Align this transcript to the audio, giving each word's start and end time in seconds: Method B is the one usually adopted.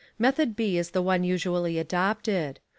Method 0.17 0.55
B 0.55 0.79
is 0.79 0.89
the 0.97 1.01
one 1.03 1.23
usually 1.23 1.77
adopted. 1.77 2.59